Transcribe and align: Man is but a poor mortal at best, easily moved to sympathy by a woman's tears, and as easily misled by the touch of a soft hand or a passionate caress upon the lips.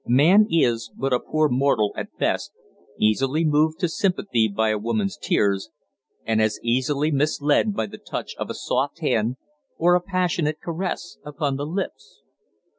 Man 0.07 0.47
is 0.49 0.89
but 0.97 1.13
a 1.13 1.19
poor 1.19 1.47
mortal 1.47 1.93
at 1.95 2.17
best, 2.17 2.51
easily 2.97 3.45
moved 3.45 3.77
to 3.81 3.87
sympathy 3.87 4.47
by 4.47 4.69
a 4.69 4.77
woman's 4.79 5.15
tears, 5.15 5.69
and 6.25 6.41
as 6.41 6.59
easily 6.63 7.11
misled 7.11 7.75
by 7.75 7.85
the 7.85 7.99
touch 7.99 8.33
of 8.39 8.49
a 8.49 8.55
soft 8.55 8.97
hand 9.01 9.35
or 9.77 9.93
a 9.93 10.01
passionate 10.01 10.59
caress 10.59 11.19
upon 11.23 11.55
the 11.55 11.67
lips. 11.67 12.23